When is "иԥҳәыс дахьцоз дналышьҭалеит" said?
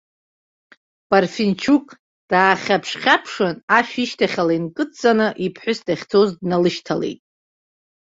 5.45-7.21